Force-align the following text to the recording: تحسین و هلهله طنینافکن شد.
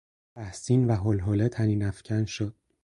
تحسین 0.35 0.87
و 0.87 0.95
هلهله 0.95 1.49
طنینافکن 1.49 2.25
شد. 2.25 2.55